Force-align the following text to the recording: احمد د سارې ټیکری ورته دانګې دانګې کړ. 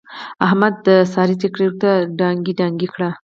احمد 0.45 0.73
د 0.87 0.89
سارې 1.13 1.35
ټیکری 1.41 1.65
ورته 1.67 1.91
دانګې 2.19 2.53
دانګې 2.59 2.87
کړ. 2.93 3.01